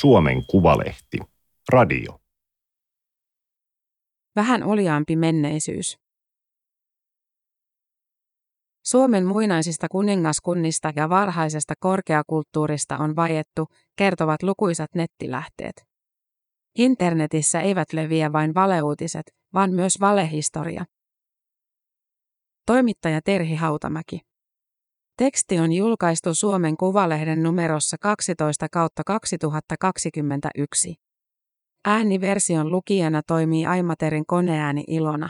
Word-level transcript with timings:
Suomen 0.00 0.46
Kuvalehti. 0.46 1.18
Radio. 1.68 2.20
Vähän 4.36 4.62
oliaampi 4.62 5.16
menneisyys. 5.16 5.98
Suomen 8.86 9.26
muinaisista 9.26 9.86
kuningaskunnista 9.90 10.92
ja 10.96 11.08
varhaisesta 11.08 11.74
korkeakulttuurista 11.80 12.98
on 12.98 13.16
vajettu, 13.16 13.66
kertovat 13.96 14.42
lukuisat 14.42 14.94
nettilähteet. 14.94 15.86
Internetissä 16.78 17.60
eivät 17.60 17.92
leviä 17.92 18.32
vain 18.32 18.54
valeuutiset, 18.54 19.34
vaan 19.54 19.72
myös 19.72 20.00
valehistoria. 20.00 20.84
Toimittaja 22.66 23.20
Terhi 23.24 23.54
Hautamäki. 23.54 24.29
Teksti 25.20 25.58
on 25.58 25.72
julkaistu 25.72 26.34
Suomen 26.34 26.76
Kuvalehden 26.76 27.42
numerossa 27.42 27.96
12 28.00 28.66
kautta 28.72 29.02
2021. 29.06 30.94
Ääniversion 31.84 32.72
lukijana 32.72 33.22
toimii 33.26 33.66
Aimaterin 33.66 34.26
koneääni 34.26 34.84
Ilona. 34.86 35.28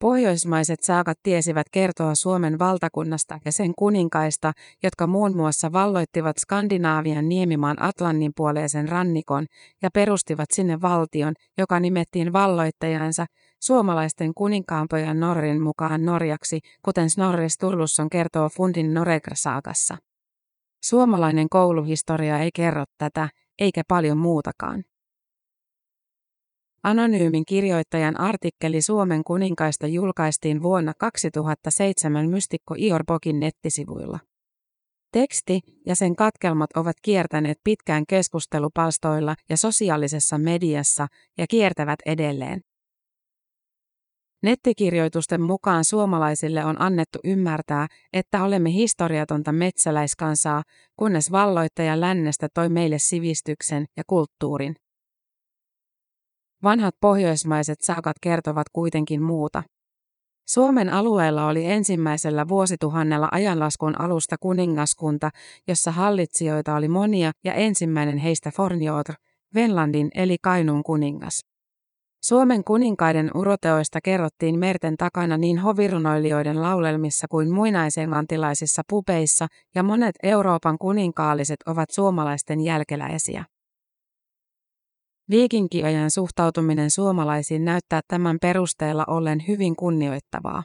Pohjoismaiset 0.00 0.82
saakat 0.82 1.18
tiesivät 1.22 1.66
kertoa 1.72 2.14
Suomen 2.14 2.58
valtakunnasta 2.58 3.38
ja 3.44 3.52
sen 3.52 3.74
kuninkaista, 3.78 4.52
jotka 4.82 5.06
muun 5.06 5.36
muassa 5.36 5.72
valloittivat 5.72 6.38
Skandinaavian 6.38 7.28
niemimaan 7.28 7.82
Atlannin 7.82 8.32
puoleisen 8.36 8.88
rannikon 8.88 9.46
ja 9.82 9.90
perustivat 9.94 10.46
sinne 10.52 10.80
valtion, 10.80 11.34
joka 11.58 11.80
nimettiin 11.80 12.32
valloittajansa, 12.32 13.26
suomalaisten 13.62 14.34
kuninkaanpojan 14.34 15.20
Norrin 15.20 15.62
mukaan 15.62 16.04
Norjaksi, 16.04 16.60
kuten 16.82 17.10
Snorri 17.10 17.48
Sturluson 17.48 18.10
kertoo 18.10 18.48
Fundin 18.48 18.94
Noregra-saakassa. 18.94 19.96
Suomalainen 20.84 21.48
kouluhistoria 21.48 22.38
ei 22.38 22.50
kerro 22.54 22.84
tätä, 22.98 23.28
eikä 23.58 23.82
paljon 23.88 24.18
muutakaan. 24.18 24.84
Anonyymin 26.86 27.44
kirjoittajan 27.48 28.20
artikkeli 28.20 28.82
Suomen 28.82 29.24
kuninkaista 29.24 29.86
julkaistiin 29.86 30.62
vuonna 30.62 30.92
2007 30.98 32.30
mystikko 32.30 32.74
Ior 32.78 33.04
Bokin 33.04 33.40
nettisivuilla. 33.40 34.18
Teksti 35.12 35.60
ja 35.86 35.96
sen 35.96 36.16
katkelmat 36.16 36.70
ovat 36.76 36.96
kiertäneet 37.02 37.58
pitkään 37.64 38.04
keskustelupalstoilla 38.08 39.34
ja 39.48 39.56
sosiaalisessa 39.56 40.38
mediassa 40.38 41.06
ja 41.38 41.46
kiertävät 41.46 41.98
edelleen. 42.06 42.60
Nettikirjoitusten 44.42 45.42
mukaan 45.42 45.84
suomalaisille 45.84 46.64
on 46.64 46.82
annettu 46.82 47.18
ymmärtää, 47.24 47.86
että 48.12 48.44
olemme 48.44 48.72
historiatonta 48.72 49.52
metsäläiskansaa, 49.52 50.62
kunnes 50.96 51.32
valloittaja 51.32 52.00
lännestä 52.00 52.48
toi 52.54 52.68
meille 52.68 52.98
sivistyksen 52.98 53.86
ja 53.96 54.02
kulttuurin. 54.06 54.76
Vanhat 56.62 56.94
pohjoismaiset 57.00 57.80
saakat 57.80 58.16
kertovat 58.20 58.66
kuitenkin 58.72 59.22
muuta. 59.22 59.62
Suomen 60.48 60.88
alueella 60.88 61.46
oli 61.46 61.66
ensimmäisellä 61.66 62.48
vuosituhannella 62.48 63.28
ajanlaskun 63.32 64.00
alusta 64.00 64.36
kuningaskunta, 64.40 65.30
jossa 65.68 65.92
hallitsijoita 65.92 66.74
oli 66.74 66.88
monia 66.88 67.32
ja 67.44 67.54
ensimmäinen 67.54 68.18
heistä 68.18 68.50
Fornjotr, 68.50 69.12
Venlandin 69.54 70.10
eli 70.14 70.36
Kainuun 70.42 70.82
kuningas. 70.82 71.40
Suomen 72.22 72.64
kuninkaiden 72.64 73.30
uroteoista 73.34 73.98
kerrottiin 74.00 74.58
merten 74.58 74.96
takana 74.96 75.36
niin 75.36 75.58
hovirunoilijoiden 75.58 76.62
laulelmissa 76.62 77.26
kuin 77.30 77.50
muinaisenglantilaisissa 77.50 78.82
pupeissa, 78.88 79.46
ja 79.74 79.82
monet 79.82 80.14
Euroopan 80.22 80.78
kuninkaalliset 80.78 81.56
ovat 81.66 81.90
suomalaisten 81.90 82.60
jälkeläisiä. 82.60 83.44
Viikinkiajan 85.30 86.10
suhtautuminen 86.10 86.90
suomalaisiin 86.90 87.64
näyttää 87.64 88.00
tämän 88.08 88.38
perusteella 88.42 89.04
ollen 89.08 89.44
hyvin 89.48 89.76
kunnioittavaa. 89.76 90.64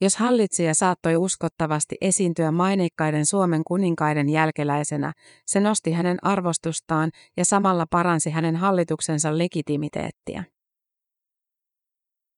Jos 0.00 0.16
hallitsija 0.16 0.74
saattoi 0.74 1.16
uskottavasti 1.16 1.96
esiintyä 2.00 2.50
maineikkaiden 2.50 3.26
Suomen 3.26 3.62
kuninkaiden 3.66 4.28
jälkeläisenä, 4.28 5.12
se 5.46 5.60
nosti 5.60 5.92
hänen 5.92 6.18
arvostustaan 6.22 7.10
ja 7.36 7.44
samalla 7.44 7.86
paransi 7.90 8.30
hänen 8.30 8.56
hallituksensa 8.56 9.38
legitimiteettiä. 9.38 10.44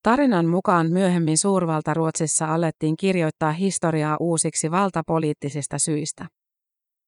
Tarinan 0.02 0.46
mukaan 0.46 0.90
myöhemmin 0.90 1.38
suurvaltaruotsissa 1.38 2.54
alettiin 2.54 2.96
kirjoittaa 2.96 3.52
historiaa 3.52 4.16
uusiksi 4.20 4.70
valtapoliittisista 4.70 5.78
syistä. 5.78 6.26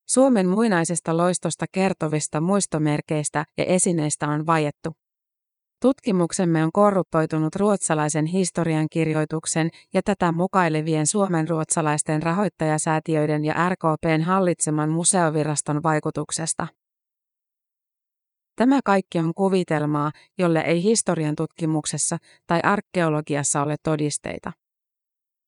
Suomen 0.08 0.48
muinaisesta 0.48 1.16
loistosta 1.16 1.66
kertovista 1.72 2.40
muistomerkeistä 2.40 3.44
ja 3.58 3.64
esineistä 3.64 4.28
on 4.28 4.46
vajettu. 4.46 4.92
Tutkimuksemme 5.82 6.64
on 6.64 6.72
korruptoitunut 6.72 7.56
ruotsalaisen 7.56 8.26
historiankirjoituksen 8.26 9.70
ja 9.94 10.02
tätä 10.04 10.32
mukailevien 10.32 11.06
Suomen 11.06 11.48
ruotsalaisten 11.48 12.22
rahoittajasäätiöiden 12.22 13.44
ja 13.44 13.54
RKPn 13.68 14.22
hallitseman 14.22 14.90
museoviraston 14.90 15.82
vaikutuksesta. 15.82 16.66
Tämä 18.56 18.80
kaikki 18.84 19.18
on 19.18 19.34
kuvitelmaa, 19.34 20.12
jolle 20.38 20.60
ei 20.60 20.82
historian 20.82 21.36
tutkimuksessa 21.36 22.18
tai 22.46 22.60
arkeologiassa 22.62 23.62
ole 23.62 23.76
todisteita. 23.82 24.52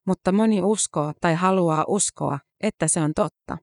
Mutta 0.07 0.33
moni 0.33 0.63
uskoo 0.63 1.13
tai 1.21 1.35
haluaa 1.35 1.85
uskoa, 1.89 2.39
että 2.61 2.89
se 2.89 3.01
on 3.01 3.13
totta. 3.15 3.59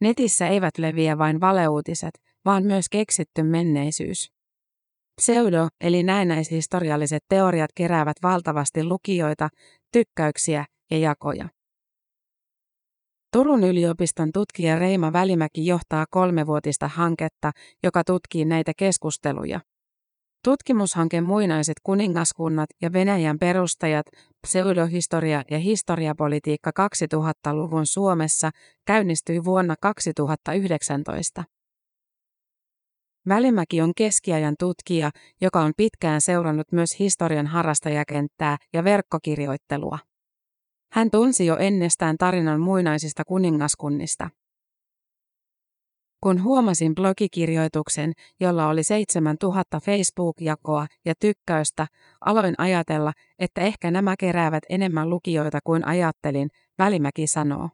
Netissä 0.00 0.48
eivät 0.48 0.78
leviä 0.78 1.18
vain 1.18 1.40
valeuutiset, 1.40 2.10
vaan 2.44 2.64
myös 2.64 2.88
keksitty 2.88 3.42
menneisyys. 3.42 4.32
Pseudo- 5.20 5.68
eli 5.80 6.02
näennäishistorialliset 6.02 7.24
teoriat 7.28 7.70
keräävät 7.74 8.16
valtavasti 8.22 8.84
lukijoita, 8.84 9.48
tykkäyksiä 9.92 10.64
ja 10.90 10.98
jakoja. 10.98 11.48
Turun 13.32 13.64
yliopiston 13.64 14.32
tutkija 14.32 14.78
Reima 14.78 15.12
Välimäki 15.12 15.66
johtaa 15.66 16.04
kolmevuotista 16.10 16.88
hanketta, 16.88 17.52
joka 17.82 18.04
tutkii 18.04 18.44
näitä 18.44 18.72
keskusteluja. 18.76 19.60
Tutkimushanke 20.44 21.20
Muinaiset 21.20 21.74
kuningaskunnat 21.82 22.70
ja 22.82 22.92
Venäjän 22.92 23.38
perustajat, 23.38 24.06
pseudohistoria 24.46 25.42
ja 25.50 25.58
historiapolitiikka 25.58 26.70
2000-luvun 26.70 27.86
Suomessa 27.86 28.50
käynnistyi 28.86 29.44
vuonna 29.44 29.74
2019. 29.80 31.44
Välimäki 33.28 33.80
on 33.80 33.92
keskiajan 33.96 34.54
tutkija, 34.58 35.10
joka 35.40 35.60
on 35.60 35.72
pitkään 35.76 36.20
seurannut 36.20 36.72
myös 36.72 36.98
historian 36.98 37.46
harrastajakenttää 37.46 38.56
ja 38.72 38.84
verkkokirjoittelua. 38.84 39.98
Hän 40.92 41.10
tunsi 41.10 41.46
jo 41.46 41.56
ennestään 41.56 42.16
tarinan 42.18 42.60
muinaisista 42.60 43.24
kuningaskunnista. 43.24 44.30
Kun 46.22 46.42
huomasin 46.42 46.94
blogikirjoituksen, 46.94 48.12
jolla 48.40 48.68
oli 48.68 48.82
7000 48.82 49.80
Facebook-jakoa 49.80 50.86
ja 51.04 51.14
tykkäystä, 51.20 51.86
aloin 52.20 52.54
ajatella, 52.58 53.12
että 53.38 53.60
ehkä 53.60 53.90
nämä 53.90 54.14
keräävät 54.18 54.62
enemmän 54.68 55.10
lukijoita 55.10 55.58
kuin 55.64 55.86
ajattelin, 55.86 56.48
Välimäki 56.78 57.26
sanoo. 57.26 57.68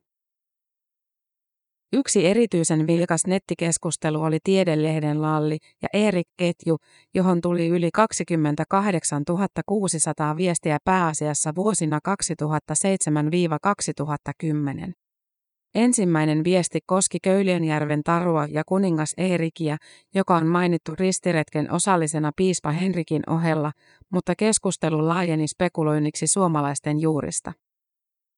Yksi 1.92 2.26
erityisen 2.26 2.86
vilkas 2.86 3.26
nettikeskustelu 3.26 4.22
oli 4.22 4.38
Tiedelehden 4.44 5.22
Lalli 5.22 5.58
ja 5.82 5.88
Erik 5.92 6.28
Ketju, 6.36 6.76
johon 7.14 7.40
tuli 7.40 7.68
yli 7.68 7.90
28 7.92 9.22
600 9.66 10.36
viestiä 10.36 10.78
pääasiassa 10.84 11.54
vuosina 11.54 12.00
2007-2010. 14.88 15.05
Ensimmäinen 15.74 16.44
viesti 16.44 16.78
koski 16.86 17.18
Köyliönjärven 17.22 18.02
Tarua 18.02 18.46
ja 18.50 18.62
kuningas 18.66 19.14
Eerikiä, 19.16 19.76
joka 20.14 20.36
on 20.36 20.46
mainittu 20.46 20.92
ristiretken 20.98 21.72
osallisena 21.72 22.32
piispa 22.36 22.70
Henrikin 22.70 23.22
ohella, 23.26 23.72
mutta 24.12 24.34
keskustelu 24.38 25.08
laajeni 25.08 25.48
spekuloinniksi 25.48 26.26
suomalaisten 26.26 27.00
juurista. 27.00 27.52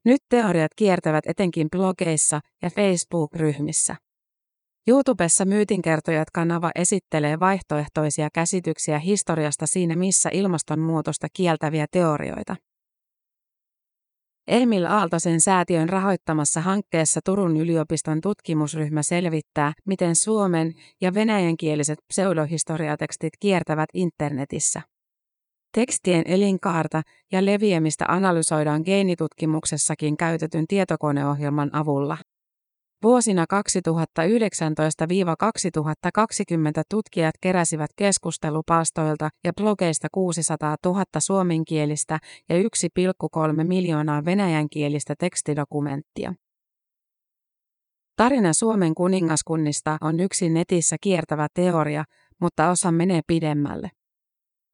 Nyt 0.04 0.20
teoriat 0.28 0.70
kiertävät 0.76 1.24
etenkin 1.26 1.68
blogeissa 1.70 2.40
ja 2.62 2.70
Facebook-ryhmissä. 2.70 3.96
YouTubessa 4.88 5.44
Myytinkertojat-kanava 5.44 6.70
esittelee 6.74 7.40
vaihtoehtoisia 7.40 8.28
käsityksiä 8.34 8.98
historiasta 8.98 9.66
siinä 9.66 9.96
missä 9.96 10.30
ilmastonmuutosta 10.32 11.26
kieltäviä 11.32 11.86
teorioita. 11.90 12.56
Emil 14.48 14.86
Aaltosen 14.86 15.40
säätiön 15.40 15.88
rahoittamassa 15.88 16.60
hankkeessa 16.60 17.20
Turun 17.24 17.56
yliopiston 17.56 18.20
tutkimusryhmä 18.20 19.02
selvittää, 19.02 19.72
miten 19.86 20.16
suomen 20.16 20.72
ja 21.00 21.14
venäjänkieliset 21.14 21.98
pseudohistoriatekstit 22.08 23.32
kiertävät 23.40 23.88
internetissä. 23.94 24.82
Tekstien 25.74 26.22
elinkaarta 26.26 27.02
ja 27.32 27.44
leviämistä 27.44 28.04
analysoidaan 28.08 28.82
geenitutkimuksessakin 28.84 30.16
käytetyn 30.16 30.64
tietokoneohjelman 30.68 31.74
avulla. 31.74 32.16
Vuosina 33.02 33.44
2019-2020 33.44 33.46
tutkijat 36.90 37.34
keräsivät 37.40 37.90
keskustelupalstoilta 37.96 39.28
ja 39.44 39.52
blogeista 39.52 40.08
600 40.12 40.76
000 40.84 41.04
suomenkielistä 41.18 42.18
ja 42.48 42.56
1,3 42.56 42.62
miljoonaa 43.64 44.24
venäjänkielistä 44.24 45.14
tekstidokumenttia. 45.18 46.34
Tarina 48.16 48.52
Suomen 48.52 48.94
kuningaskunnista 48.94 49.98
on 50.00 50.20
yksi 50.20 50.48
netissä 50.48 50.96
kiertävä 51.00 51.46
teoria, 51.54 52.04
mutta 52.40 52.70
osa 52.70 52.92
menee 52.92 53.20
pidemmälle. 53.26 53.90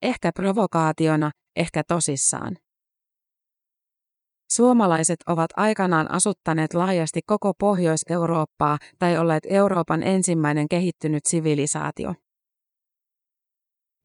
Ehkä 0.03 0.33
provokaationa, 0.35 1.31
ehkä 1.57 1.83
tosissaan. 1.89 2.57
Suomalaiset 4.55 5.17
ovat 5.27 5.51
aikanaan 5.57 6.11
asuttaneet 6.11 6.75
laajasti 6.75 7.21
koko 7.27 7.53
Pohjois-Eurooppaa 7.59 8.79
tai 8.99 9.19
olleet 9.19 9.47
Euroopan 9.51 10.03
ensimmäinen 10.03 10.69
kehittynyt 10.69 11.27
sivilisaatio. 11.27 12.15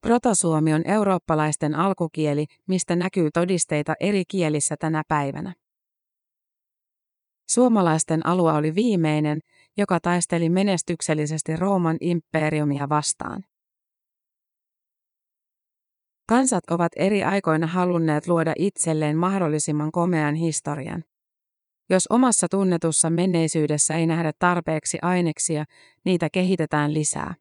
Protosuomi 0.01 0.73
on 0.73 0.81
eurooppalaisten 0.85 1.75
alkukieli, 1.75 2.45
mistä 2.67 2.95
näkyy 2.95 3.29
todisteita 3.33 3.93
eri 3.99 4.23
kielissä 4.27 4.75
tänä 4.79 5.03
päivänä. 5.07 5.53
Suomalaisten 7.49 8.25
alue 8.25 8.53
oli 8.53 8.75
viimeinen, 8.75 9.39
joka 9.77 9.99
taisteli 9.99 10.49
menestyksellisesti 10.49 11.55
Rooman 11.55 11.97
imperiumia 12.01 12.89
vastaan. 12.89 13.43
Kansat 16.29 16.63
ovat 16.71 16.91
eri 16.95 17.23
aikoina 17.23 17.67
halunneet 17.67 18.27
luoda 18.27 18.53
itselleen 18.57 19.17
mahdollisimman 19.17 19.91
komean 19.91 20.35
historian. 20.35 21.03
Jos 21.89 22.07
omassa 22.09 22.47
tunnetussa 22.51 23.09
menneisyydessä 23.09 23.95
ei 23.95 24.05
nähdä 24.05 24.31
tarpeeksi 24.39 24.97
aineksia, 25.01 25.65
niitä 26.05 26.29
kehitetään 26.31 26.93
lisää. 26.93 27.35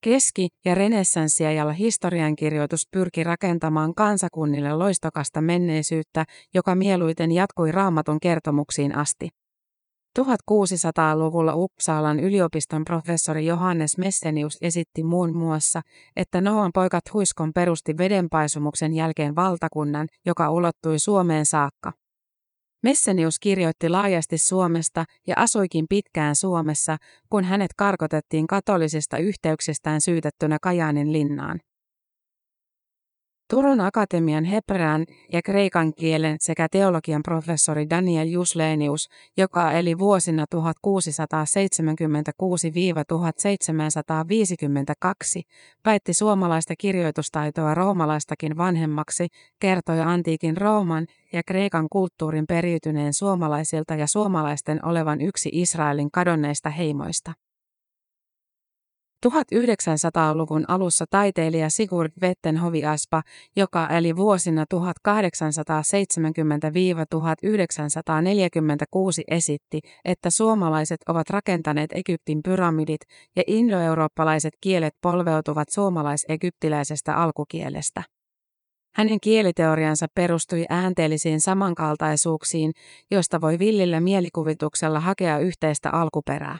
Keski- 0.00 0.48
ja 0.64 0.74
renessanssiajalla 0.74 1.72
historiankirjoitus 1.72 2.88
pyrki 2.90 3.24
rakentamaan 3.24 3.94
kansakunnille 3.94 4.72
loistokasta 4.74 5.40
menneisyyttä, 5.40 6.24
joka 6.54 6.74
mieluiten 6.74 7.32
jatkui 7.32 7.72
raamatun 7.72 8.20
kertomuksiin 8.20 8.96
asti. 8.96 9.28
1600-luvulla 10.18 11.54
Uppsalan 11.54 12.20
yliopiston 12.20 12.84
professori 12.84 13.46
Johannes 13.46 13.98
Messenius 13.98 14.58
esitti 14.62 15.02
muun 15.02 15.36
muassa, 15.36 15.80
että 16.16 16.40
Noan 16.40 16.70
poikat 16.74 17.04
Huiskon 17.12 17.52
perusti 17.54 17.98
vedenpaisumuksen 17.98 18.94
jälkeen 18.94 19.36
valtakunnan, 19.36 20.08
joka 20.26 20.50
ulottui 20.50 20.98
Suomeen 20.98 21.46
saakka. 21.46 21.92
Messenius 22.82 23.38
kirjoitti 23.38 23.88
laajasti 23.88 24.38
Suomesta 24.38 25.04
ja 25.26 25.34
asuikin 25.38 25.86
pitkään 25.88 26.36
Suomessa, 26.36 26.96
kun 27.30 27.44
hänet 27.44 27.70
karkotettiin 27.76 28.46
katolisista 28.46 29.18
yhteyksistään 29.18 30.00
syytettynä 30.00 30.58
Kajaanin 30.62 31.12
linnaan. 31.12 31.60
Turun 33.50 33.80
Akatemian 33.80 34.44
hebrean 34.44 35.06
ja 35.32 35.42
kreikan 35.42 35.94
kielen 35.94 36.36
sekä 36.40 36.68
teologian 36.70 37.22
professori 37.22 37.90
Daniel 37.90 38.28
Juslenius, 38.28 39.08
joka 39.36 39.72
eli 39.72 39.98
vuosina 39.98 40.44
1676-1752, 40.54 40.58
väitti 45.84 46.14
suomalaista 46.14 46.74
kirjoitustaitoa 46.78 47.74
roomalaistakin 47.74 48.56
vanhemmaksi, 48.56 49.28
kertoi 49.60 50.00
antiikin 50.00 50.56
Rooman 50.56 51.06
ja 51.32 51.42
Kreikan 51.46 51.86
kulttuurin 51.92 52.46
periytyneen 52.46 53.14
suomalaisilta 53.14 53.94
ja 53.94 54.06
suomalaisten 54.06 54.84
olevan 54.84 55.20
yksi 55.20 55.50
Israelin 55.52 56.10
kadonneista 56.10 56.70
heimoista. 56.70 57.32
1900-luvun 59.26 60.64
alussa 60.68 61.04
taiteilija 61.10 61.70
Sigurd 61.70 62.12
Vettenhovi-Aspa, 62.20 63.22
joka 63.56 63.88
eli 63.88 64.16
vuosina 64.16 64.64
1870-1946 64.74 64.78
esitti, 69.30 69.80
että 70.04 70.30
suomalaiset 70.30 71.00
ovat 71.08 71.30
rakentaneet 71.30 71.90
Egyptin 71.92 72.42
pyramidit 72.42 73.00
ja 73.36 73.42
indoeurooppalaiset 73.46 74.54
kielet 74.60 74.94
polveutuvat 75.02 75.68
suomalais-egyptiläisestä 75.68 77.16
alkukielestä. 77.16 78.02
Hänen 78.94 79.20
kieliteoriansa 79.20 80.06
perustui 80.14 80.64
äänteellisiin 80.68 81.40
samankaltaisuuksiin, 81.40 82.72
joista 83.10 83.40
voi 83.40 83.58
villillä 83.58 84.00
mielikuvituksella 84.00 85.00
hakea 85.00 85.38
yhteistä 85.38 85.90
alkuperää. 85.90 86.58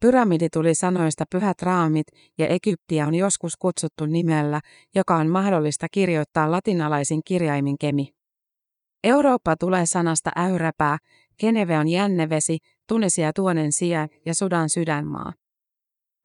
Pyramidi 0.00 0.48
tuli 0.48 0.74
sanoista 0.74 1.24
pyhät 1.30 1.62
raamit 1.62 2.06
ja 2.38 2.46
Egyptiä 2.46 3.06
on 3.06 3.14
joskus 3.14 3.56
kutsuttu 3.56 4.06
nimellä, 4.06 4.60
joka 4.94 5.16
on 5.16 5.28
mahdollista 5.28 5.86
kirjoittaa 5.90 6.50
latinalaisin 6.50 7.20
kirjaimin 7.24 7.78
kemi. 7.78 8.08
Eurooppa 9.04 9.56
tulee 9.56 9.86
sanasta 9.86 10.30
äyräpää, 10.36 10.98
Geneve 11.40 11.78
on 11.78 11.88
jännevesi, 11.88 12.58
Tunisia 12.88 13.32
tuonen 13.32 13.72
sija 13.72 14.08
ja 14.26 14.34
Sudan 14.34 14.68
sydänmaa. 14.68 15.32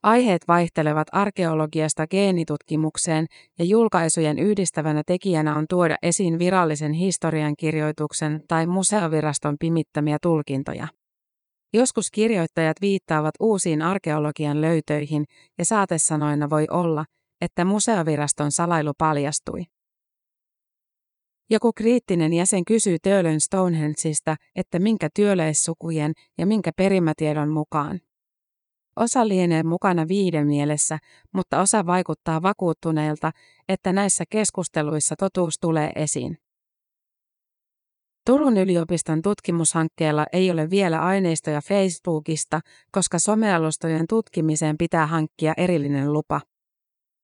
Aiheet 0.03 0.47
vaihtelevat 0.47 1.07
arkeologiasta 1.11 2.07
geenitutkimukseen 2.07 3.25
ja 3.59 3.65
julkaisujen 3.65 4.39
yhdistävänä 4.39 5.01
tekijänä 5.05 5.55
on 5.55 5.65
tuoda 5.69 5.95
esiin 6.01 6.39
virallisen 6.39 6.93
historiankirjoituksen 6.93 8.41
tai 8.47 8.67
museoviraston 8.67 9.55
pimittämiä 9.59 10.17
tulkintoja. 10.21 10.87
Joskus 11.73 12.11
kirjoittajat 12.11 12.77
viittaavat 12.81 13.35
uusiin 13.39 13.81
arkeologian 13.81 14.61
löytöihin 14.61 15.25
ja 15.57 15.65
saatesanoina 15.65 16.49
voi 16.49 16.67
olla, 16.69 17.05
että 17.41 17.65
museoviraston 17.65 18.51
salailu 18.51 18.91
paljastui. 18.97 19.63
Joku 21.49 21.71
kriittinen 21.75 22.33
jäsen 22.33 22.65
kysyy 22.65 22.97
Töölön 23.03 23.39
Stonehengeista, 23.39 24.35
että 24.55 24.79
minkä 24.79 25.09
työleissukujen 25.15 26.13
ja 26.37 26.45
minkä 26.45 26.71
perimätiedon 26.77 27.49
mukaan. 27.49 27.99
Osa 28.97 29.27
lienee 29.27 29.63
mukana 29.63 30.07
viiden 30.07 30.47
mielessä, 30.47 30.97
mutta 31.33 31.61
osa 31.61 31.85
vaikuttaa 31.85 32.41
vakuuttuneelta, 32.41 33.31
että 33.69 33.93
näissä 33.93 34.23
keskusteluissa 34.29 35.15
totuus 35.15 35.53
tulee 35.61 35.91
esiin. 35.95 36.37
Turun 38.25 38.57
yliopiston 38.57 39.21
tutkimushankkeella 39.21 40.25
ei 40.33 40.51
ole 40.51 40.69
vielä 40.69 41.01
aineistoja 41.01 41.61
Facebookista, 41.61 42.59
koska 42.91 43.19
somealustojen 43.19 44.07
tutkimiseen 44.09 44.77
pitää 44.77 45.07
hankkia 45.07 45.53
erillinen 45.57 46.13
lupa. 46.13 46.41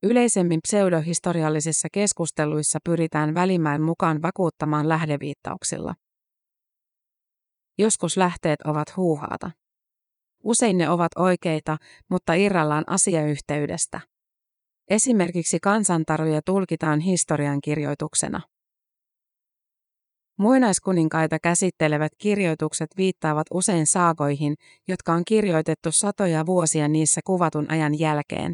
Yleisemmin 0.04 0.60
pseudohistoriallisissa 0.68 1.88
keskusteluissa 1.92 2.80
pyritään 2.84 3.34
välimään 3.34 3.82
mukaan 3.82 4.22
vakuuttamaan 4.22 4.90
lähdeviittauksilla. 4.90 5.96
Joskus 7.78 8.18
lähteet 8.18 8.62
ovat 8.62 8.98
huuhaata. 8.98 9.52
Usein 10.44 10.78
ne 10.78 10.90
ovat 10.90 11.12
oikeita, 11.16 11.78
mutta 12.10 12.34
irrallaan 12.34 12.84
asiayhteydestä. 12.88 14.00
Esimerkiksi 14.90 15.60
kansantaruja 15.60 16.42
tulkitaan 16.46 17.00
historiankirjoituksena. 17.00 18.42
Muinaiskuninkaita 20.40 21.38
käsittelevät 21.40 22.12
kirjoitukset 22.18 22.90
viittaavat 22.98 23.48
usein 23.54 23.88
saakoihin, 23.88 24.56
jotka 24.88 25.14
on 25.14 25.22
kirjoitettu 25.28 25.92
satoja 25.92 26.46
vuosia 26.46 26.88
niissä 26.88 27.22
kuvatun 27.26 27.72
ajan 27.72 28.00
jälkeen. 28.00 28.54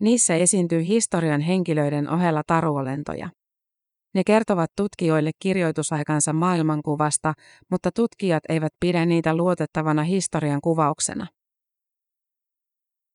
Niissä 0.00 0.34
esiintyy 0.34 0.86
historian 0.86 1.40
henkilöiden 1.40 2.10
ohella 2.10 2.42
taruolentoja. 2.46 3.30
Ne 4.14 4.24
kertovat 4.26 4.70
tutkijoille 4.76 5.30
kirjoitusaikansa 5.38 6.32
maailmankuvasta, 6.32 7.34
mutta 7.70 7.90
tutkijat 7.94 8.42
eivät 8.48 8.72
pidä 8.80 9.06
niitä 9.06 9.36
luotettavana 9.36 10.02
historian 10.02 10.60
kuvauksena. 10.60 11.26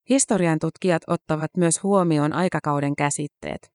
Historian 0.09 0.59
tutkijat 0.59 1.01
ottavat 1.07 1.51
myös 1.57 1.83
huomioon 1.83 2.33
aikakauden 2.33 2.95
käsitteet. 2.95 3.71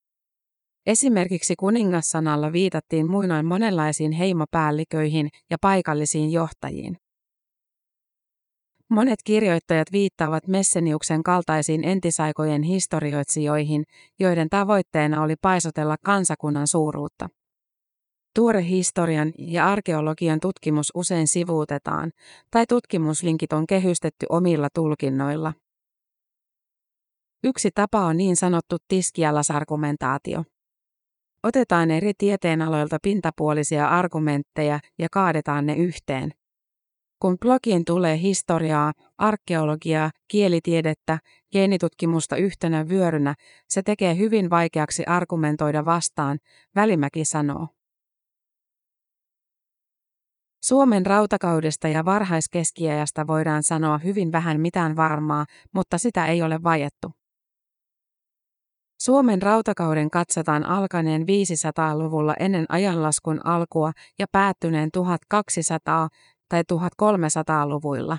Esimerkiksi 0.87 1.55
kuningassanalla 1.57 2.52
viitattiin 2.52 3.11
muinoin 3.11 3.47
monenlaisiin 3.47 4.12
heimopäälliköihin 4.12 5.29
ja 5.50 5.57
paikallisiin 5.61 6.33
johtajiin. 6.33 7.01
Monet 8.93 9.19
kirjoittajat 9.25 9.93
viittaavat 9.93 10.49
Messeniuksen 10.49 11.23
kaltaisiin 11.23 11.85
entisaikojen 11.85 12.63
historioitsijoihin, 12.63 13.85
joiden 14.21 14.49
tavoitteena 14.49 15.23
oli 15.23 15.35
paisotella 15.43 15.97
kansakunnan 16.05 16.67
suuruutta. 16.67 17.29
Tuore 18.35 18.65
historian 18.65 19.33
ja 19.39 19.67
arkeologian 19.67 20.41
tutkimus 20.41 20.93
usein 20.95 21.29
sivuutetaan, 21.29 22.11
tai 22.51 22.65
tutkimuslinkit 22.69 23.53
on 23.53 23.67
kehystetty 23.67 24.27
omilla 24.29 24.69
tulkinnoilla. 24.75 25.53
Yksi 27.45 27.71
tapa 27.75 28.01
on 28.01 28.17
niin 28.17 28.37
sanottu 28.37 28.77
tiskialasargumentaatio. 28.89 30.45
Otetaan 31.43 31.91
eri 31.91 32.13
tieteenaloilta 32.19 32.99
pintapuolisia 33.03 33.89
argumentteja 33.89 34.81
ja 34.99 35.09
kaadetaan 35.13 35.67
ne 35.67 35.75
yhteen. 35.77 36.33
Kun 37.23 37.38
blogiin 37.38 37.85
tulee 37.85 38.19
historiaa, 38.19 38.93
arkeologiaa, 39.19 40.11
kielitiedettä, 40.29 41.19
geenitutkimusta 41.52 42.37
yhtenä 42.37 42.88
vyörynä, 42.88 43.35
se 43.69 43.83
tekee 43.83 44.17
hyvin 44.17 44.50
vaikeaksi 44.50 45.05
argumentoida 45.07 45.85
vastaan, 45.85 46.38
Välimäki 46.75 47.25
sanoo. 47.25 47.69
Suomen 50.62 51.07
rautakaudesta 51.07 51.88
ja 51.88 52.05
varhaiskeskiajasta 52.05 53.26
voidaan 53.26 53.62
sanoa 53.62 53.99
hyvin 53.99 54.33
vähän 54.33 54.61
mitään 54.61 54.97
varmaa, 54.97 55.47
mutta 55.75 55.99
sitä 55.99 56.26
ei 56.26 56.43
ole 56.43 56.62
vajettu. 56.62 57.12
Suomen 59.00 59.43
rautakauden 59.43 60.11
katsotaan 60.11 60.67
alkaneen 60.67 61.23
500-luvulla 61.23 62.35
ennen 62.41 62.67
ajanlaskun 62.69 63.47
alkua 63.47 63.93
ja 64.19 64.26
päättyneen 64.33 64.91
1200- 64.99 66.09
tai 66.52 66.62
1300-luvuilla. 66.73 68.18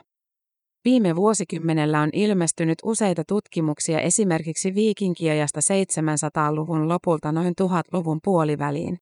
Viime 0.86 1.16
vuosikymmenellä 1.16 2.02
on 2.02 2.10
ilmestynyt 2.14 2.78
useita 2.84 3.24
tutkimuksia 3.28 4.00
esimerkiksi 4.00 4.76
viikinkiajasta 4.76 5.60
700-luvun 5.60 6.90
lopulta 6.90 7.32
noin 7.32 7.54
1000-luvun 7.62 8.20
puoliväliin. 8.24 8.98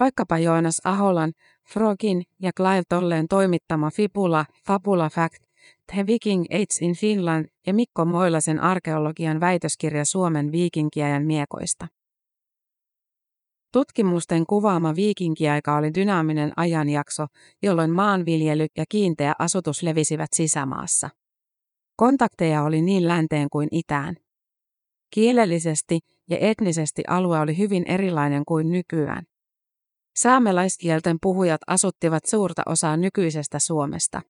Vaikkapa 0.00 0.38
Joonas 0.38 0.80
Aholan, 0.84 1.32
Frogin 1.72 2.22
ja 2.42 2.50
Clive 2.56 2.82
Tolleen 2.88 3.28
toimittama 3.28 3.90
Fibula, 3.90 4.44
Fabula 4.66 5.10
Fact, 5.10 5.44
The 5.92 6.06
Viking 6.06 6.44
Age 6.50 6.86
in 6.86 6.94
Finland 6.94 7.46
ja 7.66 7.74
Mikko 7.74 8.04
Moilasen 8.04 8.60
arkeologian 8.60 9.40
väitöskirja 9.40 10.04
Suomen 10.04 10.52
viikinkiajan 10.52 11.24
miekoista. 11.26 11.86
Tutkimusten 13.74 14.46
kuvaama 14.46 14.96
viikinkiaika 14.96 15.76
oli 15.76 15.94
dynaaminen 15.94 16.52
ajanjakso, 16.56 17.26
jolloin 17.62 17.90
maanviljely 17.90 18.66
ja 18.76 18.84
kiinteä 18.88 19.34
asutus 19.38 19.82
levisivät 19.82 20.32
sisämaassa. 20.32 21.10
Kontakteja 21.96 22.62
oli 22.62 22.82
niin 22.82 23.08
länteen 23.08 23.48
kuin 23.50 23.68
itään. 23.70 24.16
Kielellisesti 25.14 25.98
ja 26.30 26.36
etnisesti 26.40 27.02
alue 27.08 27.40
oli 27.40 27.58
hyvin 27.58 27.84
erilainen 27.88 28.42
kuin 28.48 28.70
nykyään. 28.70 29.24
Saamelaiskielten 30.16 31.16
puhujat 31.22 31.60
asuttivat 31.66 32.24
suurta 32.24 32.62
osaa 32.66 32.96
nykyisestä 32.96 33.58
Suomesta. 33.58 34.22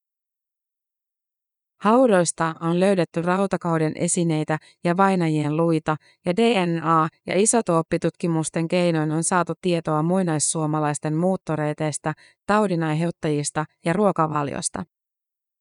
Haudoista 1.84 2.54
on 2.60 2.80
löydetty 2.80 3.22
rautakauden 3.22 3.92
esineitä 3.96 4.58
ja 4.84 4.96
vainajien 4.96 5.56
luita, 5.56 5.96
ja 6.26 6.32
DNA- 6.36 7.08
ja 7.26 7.40
isotooppitutkimusten 7.40 8.68
keinoin 8.68 9.12
on 9.12 9.24
saatu 9.24 9.52
tietoa 9.62 10.02
muinaissuomalaisten 10.02 11.16
muuttoreiteistä, 11.16 12.14
taudinaiheuttajista 12.46 13.64
ja 13.84 13.92
ruokavaliosta. 13.92 14.84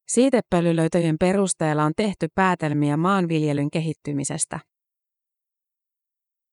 Siitepölylöytöjen 0.07 1.15
perusteella 1.19 1.83
on 1.83 1.93
tehty 1.95 2.27
päätelmiä 2.35 2.97
maanviljelyn 2.97 3.71
kehittymisestä. 3.71 4.59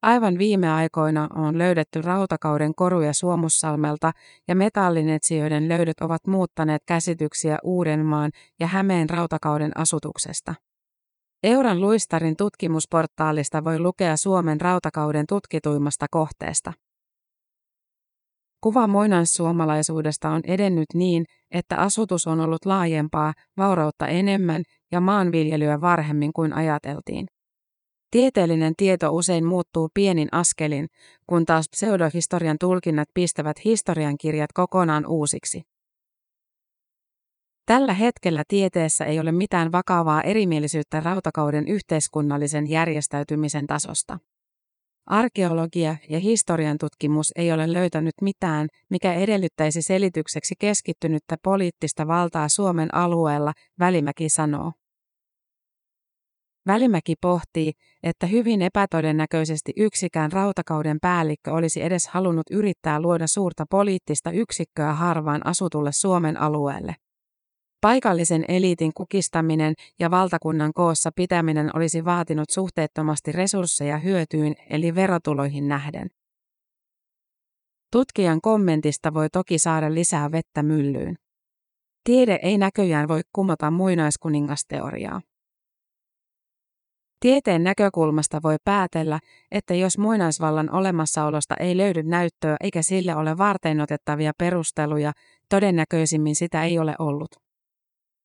Aivan 0.02 0.38
viime 0.38 0.70
aikoina 0.70 1.28
on 1.34 1.58
löydetty 1.58 2.02
rautakauden 2.02 2.74
koruja 2.74 3.12
Suomussalmelta 3.12 4.12
ja 4.48 4.54
metallinetsijöiden 4.54 5.68
löydöt 5.68 6.00
ovat 6.00 6.26
muuttaneet 6.26 6.82
käsityksiä 6.86 7.58
Uudenmaan 7.62 8.30
ja 8.60 8.66
Hämeen 8.66 9.10
rautakauden 9.10 9.72
asutuksesta. 9.78 10.54
Euran 11.42 11.80
luistarin 11.80 12.36
tutkimusportaalista 12.36 13.64
voi 13.64 13.78
lukea 13.78 14.16
Suomen 14.16 14.60
rautakauden 14.60 15.26
tutkituimmasta 15.26 16.06
kohteesta. 16.10 16.72
Kuva 18.60 18.86
muinaissuomalaisuudesta 18.86 20.30
on 20.30 20.40
edennyt 20.44 20.88
niin, 20.94 21.24
että 21.50 21.76
asutus 21.76 22.26
on 22.26 22.40
ollut 22.40 22.64
laajempaa, 22.64 23.32
vaurautta 23.56 24.06
enemmän 24.06 24.62
ja 24.92 25.00
maanviljelyä 25.00 25.80
varhemmin 25.80 26.32
kuin 26.32 26.52
ajateltiin. 26.52 27.26
Tieteellinen 28.10 28.74
tieto 28.76 29.10
usein 29.10 29.44
muuttuu 29.44 29.88
pienin 29.94 30.28
askelin, 30.32 30.86
kun 31.26 31.46
taas 31.46 31.68
pseudohistorian 31.70 32.56
tulkinnat 32.60 33.08
pistävät 33.14 33.64
historiankirjat 33.64 34.52
kokonaan 34.52 35.06
uusiksi. 35.06 35.62
Tällä 37.66 37.92
hetkellä 37.92 38.42
tieteessä 38.48 39.04
ei 39.04 39.20
ole 39.20 39.32
mitään 39.32 39.72
vakavaa 39.72 40.22
erimielisyyttä 40.22 41.00
rautakauden 41.00 41.68
yhteiskunnallisen 41.68 42.70
järjestäytymisen 42.70 43.66
tasosta. 43.66 44.18
Arkeologia 45.06 45.96
ja 46.08 46.20
historian 46.20 46.78
tutkimus 46.78 47.32
ei 47.36 47.52
ole 47.52 47.72
löytänyt 47.72 48.14
mitään, 48.22 48.68
mikä 48.90 49.14
edellyttäisi 49.14 49.82
selitykseksi 49.82 50.54
keskittynyttä 50.58 51.36
poliittista 51.42 52.06
valtaa 52.06 52.48
Suomen 52.48 52.94
alueella, 52.94 53.52
Välimäki 53.78 54.28
sanoo. 54.28 54.72
Välimäki 56.66 57.14
pohtii, 57.20 57.72
että 58.02 58.26
hyvin 58.26 58.62
epätodennäköisesti 58.62 59.72
yksikään 59.76 60.32
rautakauden 60.32 60.98
päällikkö 61.02 61.52
olisi 61.52 61.82
edes 61.82 62.08
halunnut 62.08 62.46
yrittää 62.50 63.00
luoda 63.00 63.26
suurta 63.26 63.64
poliittista 63.70 64.30
yksikköä 64.30 64.92
harvaan 64.92 65.46
asutulle 65.46 65.92
Suomen 65.92 66.36
alueelle. 66.36 66.96
Paikallisen 67.80 68.44
eliitin 68.48 68.92
kukistaminen 68.96 69.74
ja 69.98 70.10
valtakunnan 70.10 70.72
koossa 70.74 71.10
pitäminen 71.16 71.76
olisi 71.76 72.04
vaatinut 72.04 72.50
suhteettomasti 72.50 73.32
resursseja 73.32 73.98
hyötyyn 73.98 74.54
eli 74.70 74.94
verotuloihin 74.94 75.68
nähden. 75.68 76.10
Tutkijan 77.92 78.40
kommentista 78.40 79.14
voi 79.14 79.28
toki 79.32 79.58
saada 79.58 79.94
lisää 79.94 80.32
vettä 80.32 80.62
myllyyn. 80.62 81.16
Tiede 82.04 82.38
ei 82.42 82.58
näköjään 82.58 83.08
voi 83.08 83.20
kumota 83.32 83.70
muinaiskuningasteoriaa. 83.70 85.20
Tieteen 87.20 87.64
näkökulmasta 87.64 88.40
voi 88.42 88.56
päätellä, 88.64 89.20
että 89.50 89.74
jos 89.74 89.98
muinaisvallan 89.98 90.74
olemassaolosta 90.74 91.54
ei 91.60 91.76
löydy 91.76 92.02
näyttöä 92.02 92.56
eikä 92.60 92.82
sille 92.82 93.16
ole 93.16 93.38
varteenotettavia 93.38 94.32
perusteluja, 94.38 95.12
todennäköisimmin 95.48 96.34
sitä 96.34 96.64
ei 96.64 96.78
ole 96.78 96.94
ollut. 96.98 97.30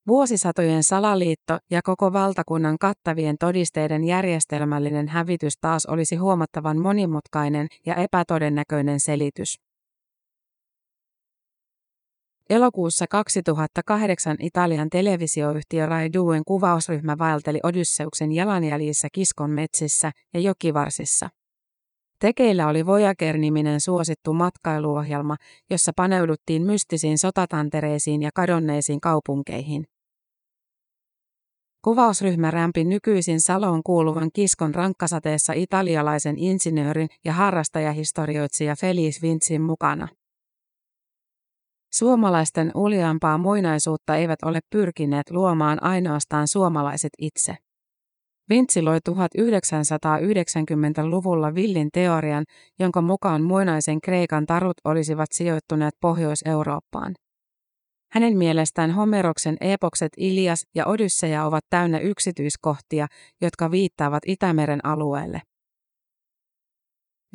Vuosisatojen 0.06 0.82
salaliitto 0.82 1.58
ja 1.70 1.80
koko 1.82 2.12
valtakunnan 2.12 2.78
kattavien 2.78 3.36
todisteiden 3.40 4.04
järjestelmällinen 4.04 5.08
hävitys 5.08 5.54
taas 5.60 5.86
olisi 5.86 6.16
huomattavan 6.16 6.78
monimutkainen 6.78 7.66
ja 7.86 7.94
epätodennäköinen 7.94 9.00
selitys. 9.00 9.65
Elokuussa 12.50 13.06
2008 13.10 14.36
Italian 14.40 14.90
televisioyhtiö 14.90 15.86
Rai 15.86 16.12
Duen 16.12 16.42
kuvausryhmä 16.46 17.18
vaelteli 17.18 17.60
Odysseuksen 17.62 18.32
jalanjäljissä 18.32 19.08
kiskon 19.12 19.50
metsissä 19.50 20.12
ja 20.34 20.40
jokivarsissa. 20.40 21.28
Tekeillä 22.20 22.68
oli 22.68 22.86
Voyager-niminen 22.86 23.80
suosittu 23.80 24.32
matkailuohjelma, 24.32 25.36
jossa 25.70 25.92
paneuduttiin 25.96 26.62
mystisiin 26.62 27.18
sotatantereisiin 27.18 28.22
ja 28.22 28.30
kadonneisiin 28.34 29.00
kaupunkeihin. 29.00 29.86
Kuvausryhmä 31.82 32.50
rämpi 32.50 32.84
nykyisin 32.84 33.40
Saloon 33.40 33.82
kuuluvan 33.82 34.30
kiskon 34.32 34.74
rankkasateessa 34.74 35.52
italialaisen 35.52 36.38
insinöörin 36.38 37.08
ja 37.24 37.32
harrastajahistorioitsija 37.32 38.76
Felice 38.76 39.22
Vincin 39.22 39.62
mukana. 39.62 40.08
Suomalaisten 41.98 42.70
uljampaa 42.74 43.38
muinaisuutta 43.38 44.16
eivät 44.16 44.38
ole 44.44 44.60
pyrkineet 44.70 45.30
luomaan 45.30 45.82
ainoastaan 45.82 46.48
suomalaiset 46.48 47.10
itse. 47.18 47.56
Vintsi 48.48 48.82
loi 48.82 48.98
1990-luvulla 49.10 51.54
villin 51.54 51.88
teorian, 51.92 52.44
jonka 52.78 53.02
mukaan 53.02 53.42
muinaisen 53.42 54.00
Kreikan 54.00 54.46
tarut 54.46 54.76
olisivat 54.84 55.28
sijoittuneet 55.32 55.94
Pohjois-Eurooppaan. 56.00 57.14
Hänen 58.12 58.38
mielestään 58.38 58.90
Homeroksen 58.90 59.56
epokset 59.60 60.12
Ilias 60.16 60.64
ja 60.74 60.86
Odysseja 60.86 61.44
ovat 61.44 61.64
täynnä 61.70 61.98
yksityiskohtia, 61.98 63.06
jotka 63.40 63.70
viittaavat 63.70 64.22
Itämeren 64.26 64.86
alueelle. 64.86 65.42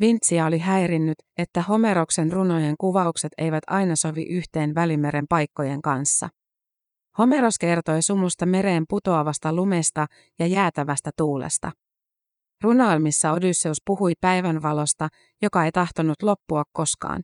Vintsia 0.00 0.46
oli 0.46 0.58
häirinnyt, 0.58 1.18
että 1.38 1.62
Homeroksen 1.62 2.32
runojen 2.32 2.74
kuvaukset 2.78 3.32
eivät 3.38 3.64
aina 3.66 3.96
sovi 3.96 4.22
yhteen 4.22 4.74
Välimeren 4.74 5.26
paikkojen 5.28 5.82
kanssa. 5.82 6.28
Homeros 7.18 7.58
kertoi 7.58 8.02
sumusta 8.02 8.46
mereen 8.46 8.84
putoavasta 8.88 9.52
lumesta 9.52 10.06
ja 10.38 10.46
jäätävästä 10.46 11.10
tuulesta. 11.16 11.72
Runoilmissa 12.62 13.32
Odysseus 13.32 13.82
puhui 13.86 14.12
päivänvalosta, 14.20 15.08
joka 15.42 15.64
ei 15.64 15.72
tahtonut 15.72 16.22
loppua 16.22 16.62
koskaan. 16.72 17.22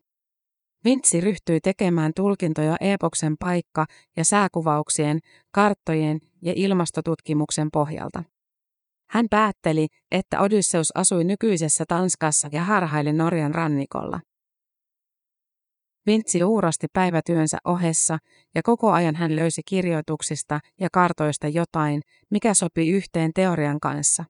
Vintsi 0.85 1.21
ryhtyi 1.21 1.61
tekemään 1.61 2.13
tulkintoja 2.17 2.77
epoksen 2.81 3.37
paikka- 3.39 3.87
ja 4.17 4.25
sääkuvauksien, 4.25 5.19
karttojen 5.55 6.19
ja 6.43 6.53
ilmastotutkimuksen 6.57 7.69
pohjalta. 7.73 8.23
Hän 9.11 9.27
päätteli, 9.31 9.87
että 10.11 10.41
Odysseus 10.41 10.97
asui 10.97 11.25
nykyisessä 11.25 11.85
Tanskassa 11.89 12.49
ja 12.53 12.65
harhaili 12.65 13.13
Norjan 13.13 13.55
rannikolla. 13.55 14.21
Vintsi 16.07 16.45
uurasti 16.45 16.87
päivätyönsä 16.93 17.59
ohessa 17.65 18.19
ja 18.55 18.63
koko 18.63 18.91
ajan 18.91 19.17
hän 19.17 19.37
löysi 19.37 19.63
kirjoituksista 19.69 20.61
ja 20.81 20.89
kartoista 20.93 21.49
jotain, 21.49 22.03
mikä 22.31 22.55
sopi 22.55 22.91
yhteen 22.91 23.31
teorian 23.35 23.81
kanssa. 23.81 24.25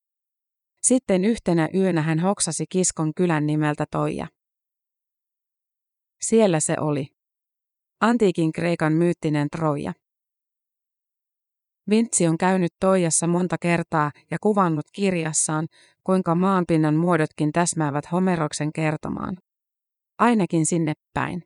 Sitten 0.82 1.24
yhtenä 1.24 1.68
yönä 1.74 2.02
hän 2.02 2.18
hoksasi 2.18 2.64
kiskon 2.68 3.14
kylän 3.14 3.46
nimeltä 3.46 3.84
Toija. 3.90 4.26
Siellä 6.20 6.60
se 6.60 6.76
oli. 6.80 7.06
Antiikin 8.00 8.52
Kreikan 8.52 8.92
myyttinen 8.92 9.48
Troja. 9.50 9.92
Vintsi 11.90 12.26
on 12.26 12.38
käynyt 12.38 12.72
Toijassa 12.80 13.26
monta 13.26 13.58
kertaa 13.58 14.10
ja 14.30 14.38
kuvannut 14.40 14.86
kirjassaan, 14.92 15.68
kuinka 16.04 16.34
maanpinnan 16.34 16.94
muodotkin 16.94 17.52
täsmäävät 17.52 18.12
Homeroksen 18.12 18.72
kertomaan. 18.72 19.36
Ainakin 20.18 20.66
sinne 20.66 20.92
päin. 21.14 21.42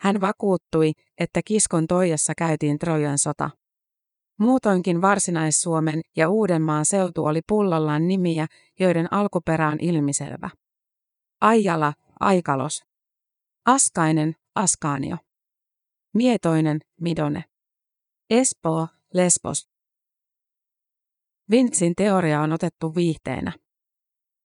Hän 0.00 0.20
vakuuttui, 0.20 0.92
että 1.18 1.40
Kiskon 1.44 1.86
Toijassa 1.86 2.32
käytiin 2.38 2.78
Trojan 2.78 3.18
sota. 3.18 3.50
Muutoinkin 4.38 5.02
Varsinais-Suomen 5.02 6.00
ja 6.16 6.28
Uudenmaan 6.28 6.84
seutu 6.84 7.24
oli 7.24 7.40
pullollaan 7.48 8.08
nimiä, 8.08 8.46
joiden 8.80 9.12
alkuperä 9.12 9.68
on 9.68 9.78
ilmiselvä. 9.80 10.50
Aijala, 11.40 11.92
Aikalos. 12.20 12.84
Askainen, 13.66 14.36
Askaanio. 14.54 15.16
Mietoinen, 16.14 16.80
Midone. 17.00 17.44
Espoo, 18.30 18.88
Lesbos. 19.14 19.68
Vintsin 21.50 21.92
teoria 21.96 22.40
on 22.40 22.52
otettu 22.52 22.94
viihteenä. 22.94 23.52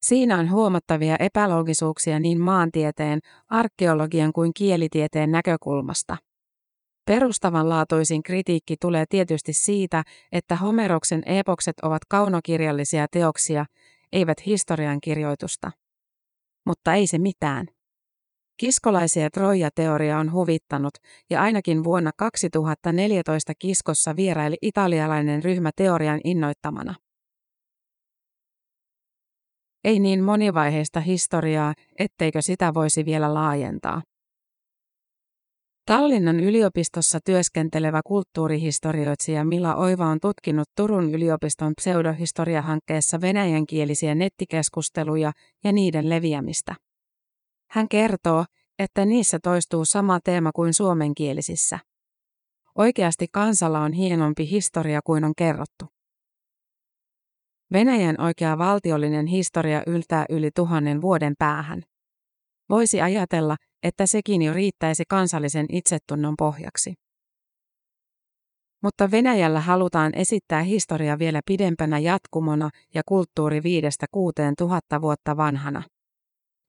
Siinä 0.01 0.37
on 0.39 0.51
huomattavia 0.51 1.15
epäloogisuuksia 1.19 2.19
niin 2.19 2.41
maantieteen, 2.41 3.19
arkeologian 3.49 4.33
kuin 4.33 4.53
kielitieteen 4.53 5.31
näkökulmasta. 5.31 6.17
Perustavanlaatuisin 7.05 8.23
kritiikki 8.23 8.75
tulee 8.81 9.05
tietysti 9.09 9.53
siitä, 9.53 10.03
että 10.31 10.55
Homeroksen 10.55 11.23
epokset 11.25 11.79
ovat 11.79 12.01
kaunokirjallisia 12.09 13.07
teoksia, 13.11 13.65
eivät 14.11 14.45
historian 14.45 15.01
kirjoitusta. 15.01 15.71
Mutta 16.65 16.93
ei 16.93 17.07
se 17.07 17.17
mitään. 17.17 17.67
Kiskolaisia 18.59 19.29
Troja-teoria 19.29 20.17
on 20.17 20.31
huvittanut, 20.31 20.93
ja 21.29 21.41
ainakin 21.41 21.83
vuonna 21.83 22.11
2014 22.17 23.53
Kiskossa 23.59 24.15
vieraili 24.15 24.55
italialainen 24.61 25.43
ryhmä 25.43 25.71
teorian 25.75 26.19
innoittamana. 26.23 26.95
Ei 29.83 29.99
niin 29.99 30.23
monivaiheista 30.23 30.99
historiaa, 30.99 31.73
etteikö 31.99 32.41
sitä 32.41 32.73
voisi 32.73 33.05
vielä 33.05 33.33
laajentaa. 33.33 34.01
Tallinnan 35.85 36.39
yliopistossa 36.39 37.19
työskentelevä 37.25 38.01
kulttuurihistorioitsija 38.05 39.45
Mila 39.45 39.75
Oiva 39.75 40.05
on 40.05 40.19
tutkinut 40.19 40.67
Turun 40.75 41.13
yliopiston 41.15 41.73
pseudohistoriahankkeessa 41.77 43.21
venäjänkielisiä 43.21 44.15
nettikeskusteluja 44.15 45.31
ja 45.63 45.71
niiden 45.71 46.09
leviämistä. 46.09 46.75
Hän 47.71 47.89
kertoo, 47.89 48.45
että 48.79 49.05
niissä 49.05 49.39
toistuu 49.43 49.85
sama 49.85 50.19
teema 50.23 50.51
kuin 50.51 50.73
suomenkielisissä. 50.73 51.79
Oikeasti 52.75 53.27
kansalla 53.31 53.79
on 53.79 53.93
hienompi 53.93 54.49
historia 54.49 54.99
kuin 55.03 55.23
on 55.23 55.33
kerrottu. 55.37 55.85
Venäjän 57.73 58.21
oikea 58.21 58.57
valtiollinen 58.57 59.27
historia 59.27 59.83
yltää 59.87 60.25
yli 60.29 60.51
tuhannen 60.55 61.01
vuoden 61.01 61.33
päähän. 61.39 61.83
Voisi 62.69 63.01
ajatella, 63.01 63.55
että 63.83 64.05
sekin 64.05 64.41
jo 64.41 64.53
riittäisi 64.53 65.03
kansallisen 65.09 65.65
itsetunnon 65.69 66.33
pohjaksi. 66.37 66.93
Mutta 68.83 69.11
Venäjällä 69.11 69.59
halutaan 69.59 70.11
esittää 70.15 70.61
historia 70.61 71.19
vielä 71.19 71.41
pidempänä 71.45 71.99
jatkumona 71.99 72.69
ja 72.93 73.01
kulttuuri 73.05 73.63
viidestä 73.63 74.05
kuuteen 74.11 74.53
tuhatta 74.57 75.01
vuotta 75.01 75.37
vanhana. 75.37 75.83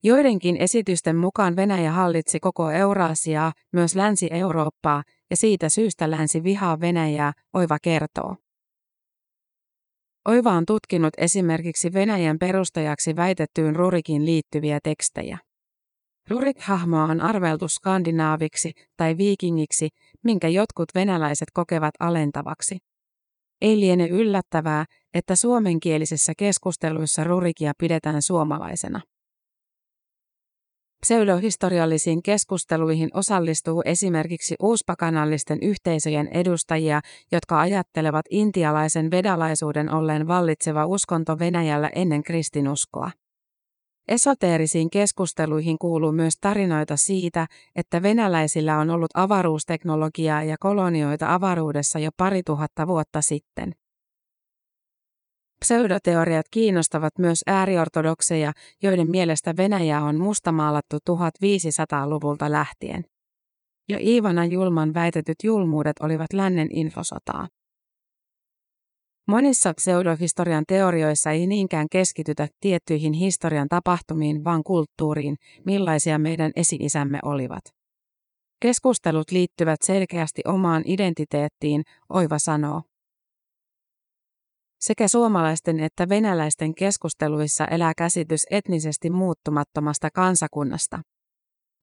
Joidenkin 0.03 0.57
esitysten 0.57 1.17
mukaan 1.17 1.57
Venäjä 1.57 1.93
hallitsi 1.93 2.41
koko 2.41 2.71
Euraasiaa, 2.71 3.53
myös 3.73 3.95
Länsi-Eurooppaa, 3.95 5.03
ja 5.31 5.37
siitä 5.37 5.69
syystä 5.69 6.11
länsi 6.11 6.43
vihaa 6.43 6.81
Venäjää, 6.81 7.33
Oiva 7.55 7.79
kertoo. 7.83 8.37
Oiva 10.29 10.53
on 10.53 10.67
tutkinut 10.67 11.15
esimerkiksi 11.19 11.93
Venäjän 11.93 12.39
perustajaksi 12.39 13.17
väitettyyn 13.17 13.77
Rurikin 13.77 14.27
liittyviä 14.27 14.79
tekstejä. 14.83 15.39
Rurik-hahmoa 16.31 17.05
on 17.05 17.21
arveltu 17.21 17.69
skandinaaviksi 17.69 18.73
tai 18.97 19.17
viikingiksi, 19.17 19.89
minkä 20.25 20.49
jotkut 20.49 20.89
venäläiset 20.95 21.49
kokevat 21.55 21.95
alentavaksi. 22.01 22.79
Ei 23.61 23.81
liene 23.81 24.07
yllättävää, 24.07 24.85
että 25.15 25.37
suomenkielisissä 25.37 26.33
keskusteluissa 26.39 27.25
Rurikia 27.25 27.73
pidetään 27.79 28.23
suomalaisena. 28.23 29.01
Pseudohistoriallisiin 31.01 32.23
keskusteluihin 32.23 33.09
osallistuu 33.15 33.83
esimerkiksi 33.85 34.55
uuspakanallisten 34.63 35.59
yhteisöjen 35.63 36.29
edustajia, 36.29 37.01
jotka 37.33 37.61
ajattelevat 37.61 38.27
intialaisen 38.31 39.11
vedalaisuuden 39.11 39.95
olleen 39.95 40.29
vallitseva 40.29 40.87
uskonto 40.87 41.39
Venäjällä 41.39 41.91
ennen 41.95 42.23
kristinuskoa. 42.23 43.11
Esoteerisiin 44.09 44.91
keskusteluihin 44.91 45.79
kuuluu 45.79 46.13
myös 46.13 46.35
tarinoita 46.41 46.97
siitä, 46.97 47.47
että 47.77 48.03
venäläisillä 48.03 48.79
on 48.79 48.91
ollut 48.91 49.11
avaruusteknologiaa 49.15 50.43
ja 50.43 50.57
kolonioita 50.61 51.35
avaruudessa 51.35 51.99
jo 51.99 52.11
pari 52.17 52.43
tuhatta 52.43 52.87
vuotta 52.87 53.23
sitten. 53.23 53.73
Pseudoteoriat 55.65 56.47
kiinnostavat 56.51 57.19
myös 57.19 57.43
ääriortodokseja, 57.47 58.53
joiden 58.83 59.11
mielestä 59.11 59.55
Venäjä 59.57 60.03
on 60.03 60.21
mustamaalattu 60.21 60.97
1500-luvulta 60.97 62.53
lähtien. 62.53 63.05
Jo 63.89 63.99
Iivana 64.01 64.45
Julman 64.45 64.95
väitetyt 64.95 65.37
julmuudet 65.45 65.97
olivat 66.01 66.33
lännen 66.33 66.69
infosotaa. 66.71 67.49
Monissa 69.29 69.75
pseudohistorian 69.75 70.65
teorioissa 70.69 71.31
ei 71.31 71.47
niinkään 71.47 71.87
keskitytä 71.93 72.49
tiettyihin 72.61 73.13
historian 73.13 73.69
tapahtumiin, 73.69 74.45
vaan 74.45 74.63
kulttuuriin, 74.63 75.37
millaisia 75.67 76.19
meidän 76.19 76.53
esi-isämme 76.57 77.19
olivat. 77.25 77.65
Keskustelut 78.63 79.31
liittyvät 79.31 79.83
selkeästi 79.83 80.43
omaan 80.47 80.83
identiteettiin, 80.87 81.83
Oiva 82.09 82.39
sanoo. 82.39 82.83
Sekä 84.81 85.09
suomalaisten 85.09 85.81
että 85.81 86.09
venäläisten 86.09 86.75
keskusteluissa 86.75 87.67
elää 87.67 87.93
käsitys 87.97 88.47
etnisesti 88.51 89.11
muuttumattomasta 89.11 90.09
kansakunnasta. 90.11 91.01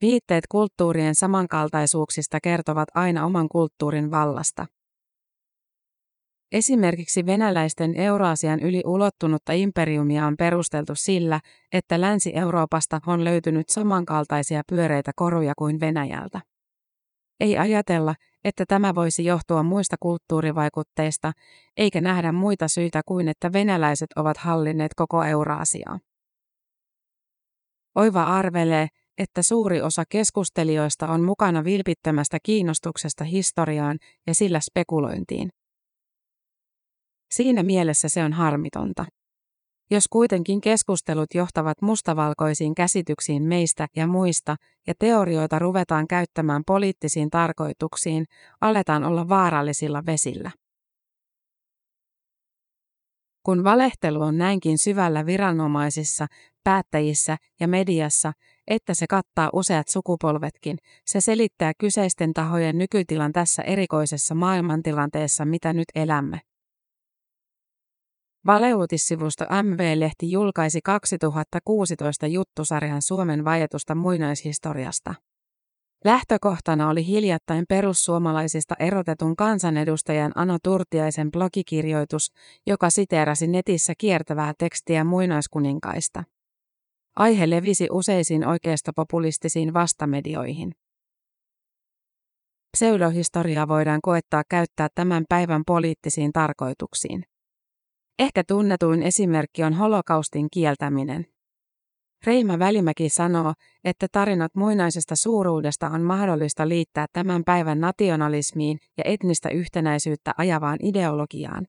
Viitteet 0.02 0.44
kulttuurien 0.52 1.16
samankaltaisuuksista 1.16 2.40
kertovat 2.44 2.90
aina 2.94 3.26
oman 3.26 3.50
kulttuurin 3.50 4.12
vallasta. 4.12 4.66
Esimerkiksi 6.52 7.26
venäläisten 7.26 7.96
Euraasian 7.96 8.60
yli 8.60 8.82
ulottunutta 8.86 9.54
imperiumia 9.54 10.26
on 10.26 10.38
perusteltu 10.38 10.96
sillä, 10.96 11.40
että 11.74 12.02
Länsi-Euroopasta 12.02 13.00
on 13.08 13.24
löytynyt 13.24 13.70
samankaltaisia 13.70 14.62
pyöreitä 14.70 15.12
koruja 15.16 15.54
kuin 15.58 15.80
Venäjältä. 15.80 16.42
Ei 17.40 17.58
ajatella, 17.58 18.16
että 18.48 18.66
tämä 18.68 18.96
voisi 18.96 19.26
johtua 19.26 19.64
muista 19.64 19.96
kulttuurivaikutteista, 20.00 21.32
eikä 21.78 22.02
nähdä 22.02 22.32
muita 22.32 22.68
syitä 22.68 23.02
kuin 23.06 23.28
että 23.28 23.54
venäläiset 23.54 24.08
ovat 24.16 24.38
hallinneet 24.38 24.92
koko 24.96 25.24
Euraasiaa. 25.24 26.00
Oiva 27.96 28.24
arvelee, 28.24 28.88
että 29.18 29.42
suuri 29.44 29.82
osa 29.82 30.04
keskustelijoista 30.10 31.08
on 31.08 31.22
mukana 31.24 31.64
vilpittömästä 31.64 32.38
kiinnostuksesta 32.44 33.24
historiaan 33.24 33.98
ja 34.28 34.36
sillä 34.36 34.60
spekulointiin. 34.60 35.50
Siinä 37.34 37.64
mielessä 37.64 38.10
se 38.10 38.24
on 38.24 38.34
harmitonta. 38.34 39.06
Jos 39.90 40.08
kuitenkin 40.08 40.62
keskustelut 40.62 41.34
johtavat 41.34 41.82
mustavalkoisiin 41.82 42.76
käsityksiin 42.76 43.44
meistä 43.44 43.88
ja 43.96 44.08
muista, 44.08 44.56
ja 44.88 44.94
teorioita 45.00 45.60
ruvetaan 45.60 46.08
käyttämään 46.08 46.64
poliittisiin 46.68 47.30
tarkoituksiin, 47.30 48.26
aletaan 48.62 49.04
olla 49.04 49.30
vaarallisilla 49.30 50.06
vesillä. 50.06 50.52
Kun 53.44 53.64
valehtelu 53.64 54.22
on 54.22 54.38
näinkin 54.38 54.78
syvällä 54.78 55.26
viranomaisissa, 55.26 56.28
päättäjissä 56.64 57.38
ja 57.60 57.68
mediassa, 57.68 58.34
että 58.68 58.94
se 58.94 59.08
kattaa 59.10 59.50
useat 59.54 59.88
sukupolvetkin, 59.88 60.78
se 61.06 61.22
selittää 61.22 61.72
kyseisten 61.80 62.34
tahojen 62.34 62.78
nykytilan 62.78 63.34
tässä 63.34 63.62
erikoisessa 63.62 64.36
maailmantilanteessa, 64.36 65.46
mitä 65.46 65.74
nyt 65.74 65.88
elämme. 65.96 66.42
Valeuutissivusto 68.46 69.46
MV-lehti 69.64 70.32
julkaisi 70.32 70.80
2016 70.84 72.28
juttusarjan 72.28 73.02
Suomen 73.02 73.46
vajetusta 73.46 73.96
muinaishistoriasta. 73.96 75.14
Lähtökohtana 76.06 76.90
oli 76.90 77.08
hiljattain 77.08 77.66
perussuomalaisista 77.70 78.76
erotetun 78.80 79.36
kansanedustajan 79.36 80.32
Ano 80.36 80.58
Turtiaisen 80.64 81.32
blogikirjoitus, 81.32 82.32
joka 82.68 82.90
siteerasi 82.90 83.48
netissä 83.48 83.94
kiertävää 83.98 84.54
tekstiä 84.60 85.04
muinaiskuninkaista. 85.04 86.24
Aihe 87.16 87.50
levisi 87.50 87.88
useisiin 87.92 88.48
oikeistopopulistisiin 88.48 89.74
vastamedioihin. 89.74 90.72
Pseudohistoriaa 92.78 93.68
voidaan 93.68 94.00
koettaa 94.02 94.44
käyttää 94.50 94.88
tämän 94.96 95.26
päivän 95.30 95.64
poliittisiin 95.68 96.34
tarkoituksiin. 96.34 97.24
Ehkä 98.20 98.44
tunnetuin 98.48 99.04
esimerkki 99.04 99.64
on 99.64 99.74
holokaustin 99.74 100.48
kieltäminen. 100.54 101.26
Reima 102.26 102.60
Välimäki 102.60 103.10
sanoo, 103.10 103.54
että 103.84 104.08
tarinat 104.12 104.56
muinaisesta 104.56 105.16
suuruudesta 105.16 105.90
on 105.90 106.02
mahdollista 106.02 106.70
liittää 106.70 107.06
tämän 107.14 107.44
päivän 107.44 107.80
nationalismiin 107.80 108.80
ja 108.98 109.04
etnistä 109.06 109.50
yhtenäisyyttä 109.50 110.34
ajavaan 110.38 110.78
ideologiaan. 110.84 111.68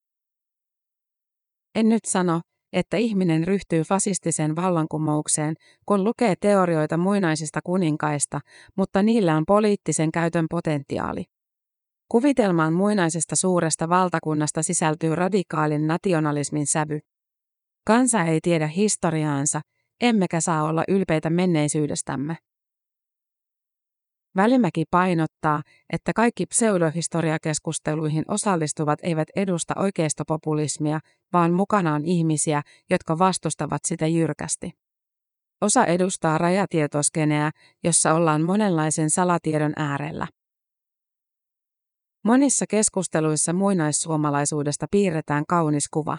En 1.75 1.89
nyt 1.89 2.05
sano, 2.05 2.41
että 2.73 2.97
ihminen 2.97 3.47
ryhtyy 3.47 3.83
fasistiseen 3.83 4.57
vallankumoukseen, 4.57 5.55
kun 5.87 6.05
lukee 6.05 6.35
teorioita 6.41 6.97
muinaisista 6.97 7.61
kuninkaista, 7.65 8.41
mutta 8.77 9.03
niillä 9.03 9.37
on 9.37 9.45
poliittisen 9.47 10.13
käytön 10.13 10.47
potentiaali. 10.51 11.25
Kuvitelmaan 12.09 12.73
muinaisesta 12.73 13.37
suuresta 13.37 13.89
valtakunnasta 13.89 14.63
sisältyy 14.63 15.15
radikaalin 15.15 15.87
nationalismin 15.87 16.67
sävy. 16.67 16.99
Kansa 17.87 18.23
ei 18.23 18.41
tiedä 18.43 18.67
historiaansa, 18.67 19.61
emmekä 20.01 20.41
saa 20.41 20.63
olla 20.63 20.85
ylpeitä 20.89 21.31
menneisyydestämme. 21.31 22.37
Välimäki 24.37 24.85
painottaa, 24.91 25.63
että 25.93 26.13
kaikki 26.13 26.47
pseudohistoriakeskusteluihin 26.47 28.25
osallistuvat 28.29 28.99
eivät 29.03 29.29
edusta 29.37 29.75
oikeistopopulismia, 29.77 31.01
vaan 31.33 31.53
mukana 31.53 31.95
on 31.95 32.05
ihmisiä, 32.05 32.63
jotka 32.91 33.19
vastustavat 33.19 33.81
sitä 33.85 34.07
jyrkästi. 34.07 34.73
Osa 35.61 35.85
edustaa 35.85 36.39
rajatietoskeneä, 36.39 37.51
jossa 37.85 38.15
ollaan 38.15 38.43
monenlaisen 38.43 39.11
salatiedon 39.11 39.73
äärellä. 39.77 40.27
Monissa 42.29 42.65
keskusteluissa 42.67 43.53
muinaissuomalaisuudesta 43.53 44.87
piirretään 44.91 45.45
kaunis 45.49 45.89
kuva. 45.89 46.19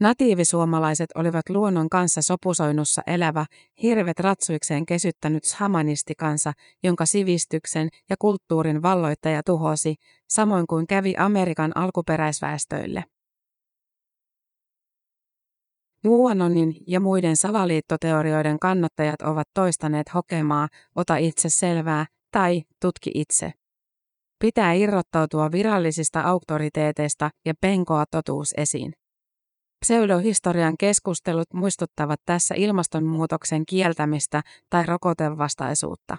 Natiivisuomalaiset 0.00 1.10
olivat 1.14 1.48
luonnon 1.48 1.88
kanssa 1.88 2.22
sopusoinnussa 2.22 3.02
elävä, 3.06 3.46
hirvet 3.82 4.20
ratsuikseen 4.20 4.86
kesyttänyt 4.86 5.44
shamanistikansa, 5.44 6.52
jonka 6.82 7.06
sivistyksen 7.06 7.88
ja 8.10 8.16
kulttuurin 8.18 8.82
valloittaja 8.82 9.42
tuhosi, 9.46 9.94
samoin 10.28 10.66
kuin 10.66 10.86
kävi 10.86 11.14
Amerikan 11.18 11.76
alkuperäisväestöille. 11.76 13.04
QAnonin 16.06 16.76
ja 16.86 17.00
muiden 17.00 17.36
salaliittoteorioiden 17.36 18.58
kannattajat 18.58 19.22
ovat 19.22 19.48
toistaneet 19.54 20.14
hokemaa, 20.14 20.68
ota 20.96 21.16
itse 21.16 21.48
selvää 21.48 22.06
tai 22.30 22.62
tutki 22.80 23.10
itse. 23.14 23.52
Pitää 24.44 24.72
irrottautua 24.72 25.52
virallisista 25.52 26.20
auktoriteeteista 26.20 27.30
ja 27.44 27.54
penkoa 27.60 28.04
totuus 28.10 28.54
esiin. 28.56 28.92
Pseudohistorian 29.84 30.74
keskustelut 30.80 31.52
muistuttavat 31.54 32.20
tässä 32.26 32.54
ilmastonmuutoksen 32.58 33.66
kieltämistä 33.66 34.42
tai 34.70 34.86
rokotevastaisuutta. 34.86 36.16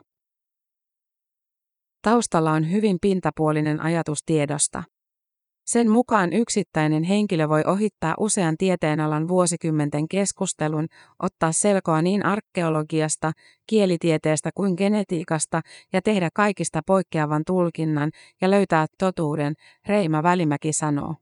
Taustalla 2.01 2.51
on 2.51 2.71
hyvin 2.71 2.97
pintapuolinen 3.01 3.81
ajatus 3.81 4.19
tiedosta. 4.25 4.83
Sen 5.65 5.89
mukaan 5.89 6.34
yksittäinen 6.34 7.04
henkilö 7.04 7.49
voi 7.49 7.63
ohittaa 7.67 8.15
usean 8.19 8.58
tieteenalan 8.58 9.28
vuosikymmenten 9.28 10.08
keskustelun, 10.08 10.88
ottaa 11.19 11.51
selkoa 11.51 12.01
niin 12.01 12.25
arkeologiasta, 12.25 13.32
kielitieteestä 13.67 14.49
kuin 14.56 14.73
genetiikasta 14.78 15.62
ja 15.93 16.01
tehdä 16.01 16.30
kaikista 16.34 16.82
poikkeavan 16.86 17.43
tulkinnan 17.47 18.12
ja 18.41 18.51
löytää 18.51 18.86
totuuden, 18.99 19.54
Reima 19.88 20.23
Välimäki 20.23 20.73
sanoo. 20.73 21.15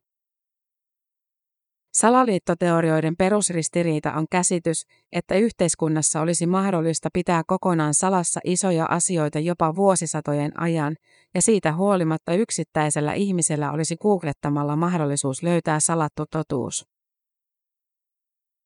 Salaliittoteorioiden 1.94 3.16
perusristiriita 3.18 4.14
on 4.14 4.26
käsitys, 4.32 4.86
että 5.12 5.36
yhteiskunnassa 5.36 6.22
olisi 6.22 6.46
mahdollista 6.46 7.10
pitää 7.14 7.42
kokonaan 7.48 7.94
salassa 7.94 8.40
isoja 8.44 8.86
asioita 8.86 9.40
jopa 9.40 9.76
vuosisatojen 9.76 10.60
ajan, 10.60 10.96
ja 11.36 11.42
siitä 11.42 11.76
huolimatta 11.76 12.34
yksittäisellä 12.34 13.14
ihmisellä 13.14 13.72
olisi 13.72 13.98
googlettamalla 13.98 14.76
mahdollisuus 14.76 15.44
löytää 15.44 15.80
salattu 15.80 16.26
totuus. 16.32 16.86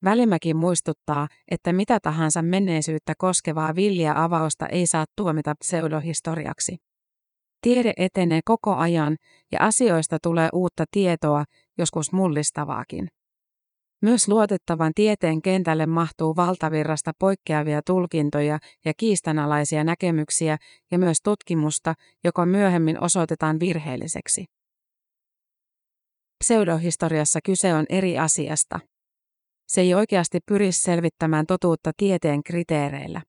Välimäki 0.03 0.53
muistuttaa, 0.53 1.27
että 1.51 1.73
mitä 1.73 1.99
tahansa 1.99 2.41
menneisyyttä 2.41 3.13
koskevaa 3.17 3.75
villiä 3.75 4.23
avausta 4.23 4.67
ei 4.67 4.87
saa 4.87 5.05
tuomita 5.15 5.55
pseudohistoriaksi. 5.59 6.77
Tiede 7.61 7.93
etenee 7.97 8.39
koko 8.45 8.75
ajan 8.75 9.17
ja 9.51 9.59
asioista 9.61 10.17
tulee 10.23 10.49
uutta 10.53 10.85
tietoa, 10.91 11.43
joskus 11.77 12.11
mullistavaakin. 12.11 13.07
Myös 14.01 14.27
luotettavan 14.27 14.91
tieteen 14.95 15.41
kentälle 15.41 15.85
mahtuu 15.85 16.35
valtavirrasta 16.35 17.11
poikkeavia 17.19 17.81
tulkintoja 17.81 18.59
ja 18.85 18.93
kiistanalaisia 18.97 19.83
näkemyksiä 19.83 20.57
ja 20.91 20.99
myös 20.99 21.17
tutkimusta, 21.23 21.93
joka 22.23 22.45
myöhemmin 22.45 23.03
osoitetaan 23.03 23.59
virheelliseksi. 23.59 24.45
Pseudohistoriassa 26.43 27.39
kyse 27.45 27.73
on 27.73 27.85
eri 27.89 28.19
asiasta. 28.19 28.79
Se 29.67 29.81
ei 29.81 29.93
oikeasti 29.93 30.39
pyri 30.45 30.71
selvittämään 30.71 31.45
totuutta 31.45 31.91
tieteen 31.97 32.43
kriteereillä. 32.43 33.21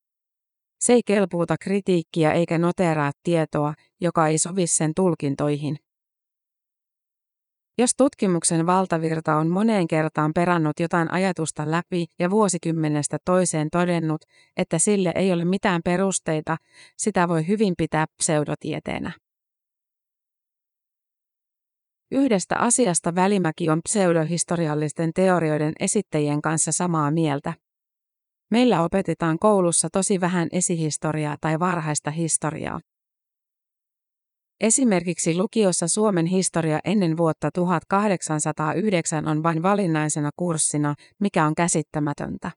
Se 0.80 0.92
ei 0.92 1.02
kelpuuta 1.06 1.56
kritiikkiä 1.60 2.32
eikä 2.32 2.58
noteraa 2.58 3.12
tietoa, 3.22 3.74
joka 4.00 4.26
ei 4.26 4.38
sovi 4.38 4.66
sen 4.66 4.92
tulkintoihin. 4.96 5.76
Jos 7.80 7.94
tutkimuksen 7.96 8.66
valtavirta 8.66 9.36
on 9.36 9.48
moneen 9.48 9.88
kertaan 9.88 10.32
perannut 10.34 10.80
jotain 10.80 11.12
ajatusta 11.12 11.70
läpi 11.70 12.06
ja 12.18 12.30
vuosikymmenestä 12.30 13.18
toiseen 13.24 13.68
todennut, 13.72 14.20
että 14.56 14.78
sille 14.78 15.12
ei 15.14 15.32
ole 15.32 15.44
mitään 15.44 15.80
perusteita, 15.84 16.56
sitä 16.96 17.28
voi 17.28 17.48
hyvin 17.48 17.74
pitää 17.78 18.06
pseudotieteenä. 18.18 19.12
Yhdestä 22.10 22.56
asiasta 22.58 23.14
Välimäki 23.14 23.70
on 23.70 23.80
pseudohistoriallisten 23.88 25.10
teorioiden 25.14 25.72
esittäjien 25.80 26.42
kanssa 26.42 26.72
samaa 26.72 27.10
mieltä. 27.10 27.54
Meillä 28.50 28.82
opetetaan 28.82 29.38
koulussa 29.38 29.88
tosi 29.92 30.20
vähän 30.20 30.48
esihistoriaa 30.52 31.36
tai 31.40 31.58
varhaista 31.58 32.10
historiaa. 32.10 32.80
Esimerkiksi 34.60 35.36
lukiossa 35.36 35.88
Suomen 35.88 36.26
historia 36.26 36.78
ennen 36.84 37.16
vuotta 37.16 37.50
1809 37.50 39.28
on 39.28 39.42
vain 39.42 39.62
valinnaisena 39.62 40.30
kurssina, 40.36 40.94
mikä 41.20 41.44
on 41.46 41.54
käsittämätöntä. 41.54 42.50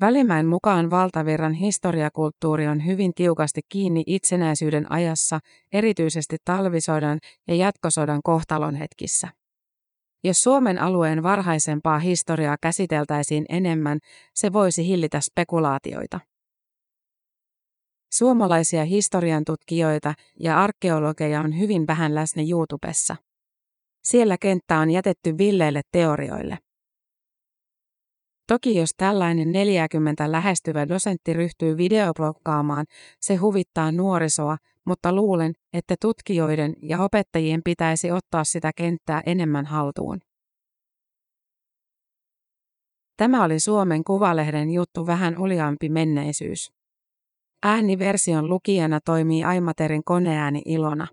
Välimäen 0.00 0.46
mukaan 0.46 0.90
valtavirran 0.90 1.52
historiakulttuuri 1.52 2.66
on 2.66 2.86
hyvin 2.86 3.14
tiukasti 3.14 3.60
kiinni 3.68 4.04
itsenäisyyden 4.06 4.92
ajassa, 4.92 5.40
erityisesti 5.72 6.36
talvisodan 6.44 7.18
ja 7.48 7.54
jatkosodan 7.54 8.20
kohtalonhetkissä. 8.24 9.28
Jos 10.24 10.40
Suomen 10.40 10.78
alueen 10.78 11.22
varhaisempaa 11.22 11.98
historiaa 11.98 12.56
käsiteltäisiin 12.62 13.44
enemmän, 13.48 13.98
se 14.34 14.52
voisi 14.52 14.86
hillitä 14.86 15.20
spekulaatioita. 15.20 16.20
Suomalaisia 18.18 18.84
historian 18.84 19.44
tutkijoita 19.44 20.14
ja 20.40 20.62
arkeologeja 20.62 21.40
on 21.40 21.58
hyvin 21.58 21.86
vähän 21.86 22.14
läsnä 22.14 22.42
YouTubessa. 22.50 23.16
Siellä 24.04 24.36
kenttä 24.40 24.78
on 24.78 24.90
jätetty 24.90 25.38
villeille 25.38 25.80
teorioille. 25.92 26.58
Toki 28.48 28.76
jos 28.76 28.90
tällainen 28.96 29.52
40 29.52 30.32
lähestyvä 30.32 30.88
dosentti 30.88 31.32
ryhtyy 31.32 31.76
videoblokkaamaan, 31.76 32.86
se 33.20 33.34
huvittaa 33.36 33.92
nuorisoa, 33.92 34.56
mutta 34.84 35.12
luulen, 35.12 35.52
että 35.72 35.94
tutkijoiden 36.00 36.74
ja 36.82 37.02
opettajien 37.02 37.60
pitäisi 37.64 38.10
ottaa 38.10 38.44
sitä 38.44 38.70
kenttää 38.76 39.22
enemmän 39.26 39.66
haltuun. 39.66 40.20
Tämä 43.16 43.44
oli 43.44 43.60
Suomen 43.60 44.04
Kuvalehden 44.04 44.70
juttu 44.70 45.06
vähän 45.06 45.38
uliampi 45.38 45.88
menneisyys. 45.88 46.75
Ääniversion 47.66 48.48
lukijana 48.48 49.00
toimii 49.00 49.44
Aimaterin 49.44 50.04
koneääni 50.04 50.62
Ilona. 50.64 51.06